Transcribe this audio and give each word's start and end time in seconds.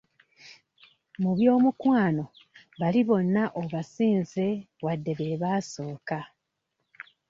Mu 1.21 1.31
by'omukwano 1.37 2.23
bali 2.79 3.01
bonna 3.07 3.43
obasinze 3.61 4.47
wadde 4.85 5.11
be 5.19 5.39
baasooka. 5.41 6.19